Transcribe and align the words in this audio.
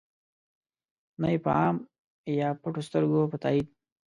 نه 1.21 1.27
ېې 1.33 1.37
په 1.43 1.51
عام 1.57 1.77
یا 2.39 2.49
پټو 2.61 2.81
سترګو 2.87 3.21
په 3.31 3.37
تایید. 3.43 3.67